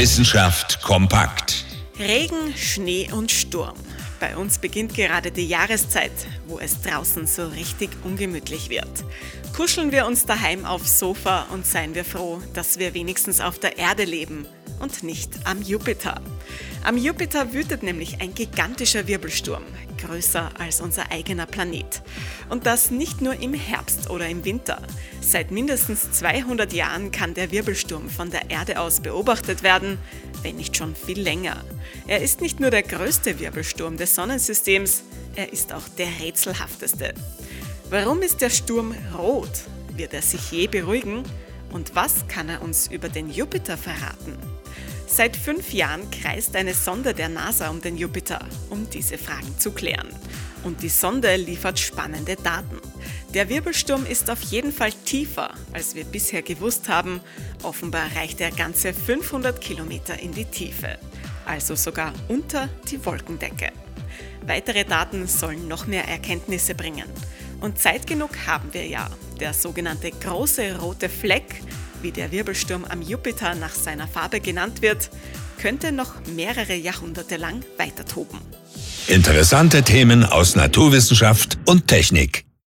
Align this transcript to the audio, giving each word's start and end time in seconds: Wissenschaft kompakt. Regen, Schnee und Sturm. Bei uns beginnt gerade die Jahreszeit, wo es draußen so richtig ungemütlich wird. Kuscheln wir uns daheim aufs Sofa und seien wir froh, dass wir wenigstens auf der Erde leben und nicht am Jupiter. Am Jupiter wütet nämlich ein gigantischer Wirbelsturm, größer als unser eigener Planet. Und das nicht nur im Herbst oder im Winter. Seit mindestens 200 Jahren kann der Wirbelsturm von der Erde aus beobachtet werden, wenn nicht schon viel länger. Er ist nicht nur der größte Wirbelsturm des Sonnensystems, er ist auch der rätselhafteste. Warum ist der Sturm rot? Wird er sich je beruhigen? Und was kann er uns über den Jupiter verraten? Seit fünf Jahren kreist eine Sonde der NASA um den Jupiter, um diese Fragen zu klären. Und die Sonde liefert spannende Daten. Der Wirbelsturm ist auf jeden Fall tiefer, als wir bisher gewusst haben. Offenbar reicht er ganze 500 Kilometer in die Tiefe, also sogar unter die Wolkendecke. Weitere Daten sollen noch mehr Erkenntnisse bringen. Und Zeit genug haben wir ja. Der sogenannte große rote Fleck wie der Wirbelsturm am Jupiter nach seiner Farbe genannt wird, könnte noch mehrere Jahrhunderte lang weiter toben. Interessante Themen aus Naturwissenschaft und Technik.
Wissenschaft 0.00 0.80
kompakt. 0.80 1.66
Regen, 1.98 2.56
Schnee 2.56 3.10
und 3.12 3.30
Sturm. 3.30 3.76
Bei 4.18 4.34
uns 4.34 4.56
beginnt 4.56 4.94
gerade 4.94 5.30
die 5.30 5.46
Jahreszeit, 5.46 6.10
wo 6.46 6.58
es 6.58 6.80
draußen 6.80 7.26
so 7.26 7.48
richtig 7.48 7.90
ungemütlich 8.02 8.70
wird. 8.70 8.88
Kuscheln 9.54 9.92
wir 9.92 10.06
uns 10.06 10.24
daheim 10.24 10.64
aufs 10.64 10.98
Sofa 10.98 11.48
und 11.52 11.66
seien 11.66 11.94
wir 11.94 12.06
froh, 12.06 12.40
dass 12.54 12.78
wir 12.78 12.94
wenigstens 12.94 13.42
auf 13.42 13.58
der 13.58 13.76
Erde 13.76 14.04
leben 14.04 14.46
und 14.78 15.02
nicht 15.02 15.32
am 15.44 15.60
Jupiter. 15.60 16.22
Am 16.82 16.96
Jupiter 16.96 17.52
wütet 17.52 17.82
nämlich 17.82 18.22
ein 18.22 18.34
gigantischer 18.34 19.06
Wirbelsturm, 19.06 19.62
größer 19.98 20.50
als 20.58 20.80
unser 20.80 21.12
eigener 21.12 21.44
Planet. 21.44 22.00
Und 22.48 22.64
das 22.64 22.90
nicht 22.90 23.20
nur 23.20 23.34
im 23.34 23.52
Herbst 23.52 24.08
oder 24.08 24.26
im 24.26 24.46
Winter. 24.46 24.80
Seit 25.20 25.50
mindestens 25.50 26.10
200 26.12 26.72
Jahren 26.72 27.12
kann 27.12 27.34
der 27.34 27.50
Wirbelsturm 27.50 28.08
von 28.08 28.30
der 28.30 28.50
Erde 28.50 28.80
aus 28.80 29.00
beobachtet 29.00 29.62
werden, 29.62 29.98
wenn 30.42 30.56
nicht 30.56 30.74
schon 30.74 30.96
viel 30.96 31.20
länger. 31.20 31.62
Er 32.06 32.22
ist 32.22 32.40
nicht 32.40 32.60
nur 32.60 32.70
der 32.70 32.82
größte 32.82 33.38
Wirbelsturm 33.38 33.98
des 33.98 34.14
Sonnensystems, 34.14 35.02
er 35.36 35.52
ist 35.52 35.74
auch 35.74 35.86
der 35.98 36.08
rätselhafteste. 36.20 37.12
Warum 37.90 38.22
ist 38.22 38.40
der 38.40 38.50
Sturm 38.50 38.94
rot? 39.16 39.64
Wird 39.96 40.14
er 40.14 40.22
sich 40.22 40.50
je 40.50 40.66
beruhigen? 40.66 41.24
Und 41.72 41.94
was 41.94 42.26
kann 42.26 42.48
er 42.48 42.62
uns 42.62 42.86
über 42.86 43.10
den 43.10 43.28
Jupiter 43.30 43.76
verraten? 43.76 44.59
Seit 45.12 45.36
fünf 45.36 45.72
Jahren 45.72 46.08
kreist 46.12 46.54
eine 46.54 46.72
Sonde 46.72 47.14
der 47.14 47.28
NASA 47.28 47.68
um 47.68 47.80
den 47.80 47.96
Jupiter, 47.96 48.46
um 48.70 48.88
diese 48.88 49.18
Fragen 49.18 49.58
zu 49.58 49.72
klären. 49.72 50.06
Und 50.62 50.84
die 50.84 50.88
Sonde 50.88 51.34
liefert 51.34 51.80
spannende 51.80 52.36
Daten. 52.36 52.78
Der 53.34 53.48
Wirbelsturm 53.48 54.06
ist 54.06 54.30
auf 54.30 54.40
jeden 54.42 54.72
Fall 54.72 54.92
tiefer, 55.04 55.52
als 55.72 55.96
wir 55.96 56.04
bisher 56.04 56.42
gewusst 56.42 56.88
haben. 56.88 57.20
Offenbar 57.64 58.06
reicht 58.14 58.40
er 58.40 58.52
ganze 58.52 58.94
500 58.94 59.60
Kilometer 59.60 60.16
in 60.20 60.30
die 60.30 60.44
Tiefe, 60.44 60.96
also 61.44 61.74
sogar 61.74 62.12
unter 62.28 62.68
die 62.88 63.04
Wolkendecke. 63.04 63.72
Weitere 64.46 64.84
Daten 64.84 65.26
sollen 65.26 65.66
noch 65.66 65.88
mehr 65.88 66.06
Erkenntnisse 66.06 66.76
bringen. 66.76 67.08
Und 67.60 67.80
Zeit 67.80 68.06
genug 68.06 68.30
haben 68.46 68.72
wir 68.72 68.86
ja. 68.86 69.10
Der 69.40 69.54
sogenannte 69.54 70.12
große 70.12 70.78
rote 70.78 71.08
Fleck 71.08 71.62
wie 72.02 72.12
der 72.12 72.32
Wirbelsturm 72.32 72.84
am 72.84 73.02
Jupiter 73.02 73.54
nach 73.54 73.74
seiner 73.74 74.08
Farbe 74.08 74.40
genannt 74.40 74.82
wird, 74.82 75.10
könnte 75.58 75.92
noch 75.92 76.14
mehrere 76.34 76.74
Jahrhunderte 76.74 77.36
lang 77.36 77.62
weiter 77.76 78.04
toben. 78.04 78.40
Interessante 79.06 79.82
Themen 79.82 80.24
aus 80.24 80.56
Naturwissenschaft 80.56 81.58
und 81.66 81.88
Technik. 81.88 82.44